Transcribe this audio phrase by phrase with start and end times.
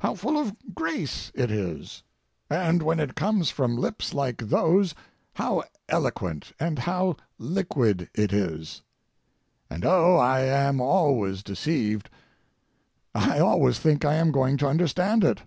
[0.00, 2.02] How full of grace it is.
[2.48, 4.94] And when it comes from lips like those,
[5.34, 8.80] how eloquent and how liquid it is.
[9.68, 15.42] And, oh, I am always deceived—I always think I am going to understand it.